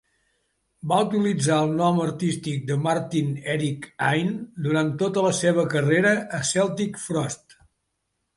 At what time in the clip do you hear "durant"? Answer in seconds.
4.69-4.91